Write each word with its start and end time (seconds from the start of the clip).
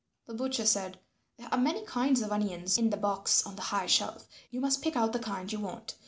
The 0.25 0.33
butcher 0.33 0.65
said, 0.65 0.97
"There 1.37 1.47
are 1.51 1.59
many 1.59 1.85
kinds 1.85 2.23
of 2.23 2.31
onions 2.31 2.75
in 2.79 2.89
the 2.89 2.97
box 2.97 3.45
on 3.45 3.55
the 3.55 3.61
high 3.61 3.85
shelf. 3.85 4.27
You 4.49 4.59
must 4.59 4.81
pick 4.81 4.95
out 4.95 5.13
the 5.13 5.19
kind 5.19 5.51
you 5.53 5.59
want. 5.59 5.93